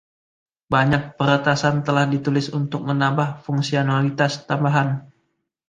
Banyak 0.73 1.03
"peretasan" 1.19 1.75
telah 1.87 2.05
ditulis 2.13 2.47
untuk 2.59 2.81
menambah 2.89 3.29
fungsionalitas 3.45 4.33
tambahan. 4.49 4.89